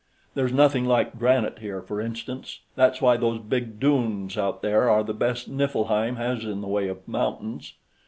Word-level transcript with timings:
There's 0.33 0.51
nothing 0.51 0.85
like 0.85 1.19
granite 1.19 1.59
here, 1.59 1.79
for 1.83 2.01
instance. 2.01 2.61
That's 2.75 3.03
why 3.03 3.17
those 3.17 3.37
big 3.37 3.79
dunes, 3.79 4.35
out 4.35 4.63
there, 4.63 4.89
are 4.89 5.03
the 5.03 5.13
best 5.13 5.47
Niflheim 5.47 6.15
has 6.15 6.43
in 6.43 6.61
the 6.61 6.67
way 6.67 6.87
of 6.87 7.07
mountains. 7.07 7.75